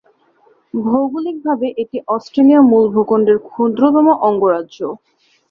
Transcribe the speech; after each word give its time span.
ভৌগোলিকভাবে 0.83 1.67
এটি 1.81 1.97
অস্ট্রেলিয়া 2.07 2.61
মূল 2.69 2.85
ভূখণ্ডের 2.93 3.37
ক্ষুদ্রতম 3.47 4.07
অঙ্গরাজ্য। 4.27 4.77